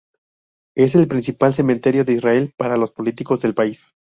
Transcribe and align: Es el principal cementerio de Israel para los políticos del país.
Es 0.75 0.95
el 0.95 1.07
principal 1.07 1.53
cementerio 1.53 2.03
de 2.03 2.13
Israel 2.13 2.51
para 2.57 2.75
los 2.75 2.89
políticos 2.89 3.39
del 3.41 3.53
país. 3.53 3.93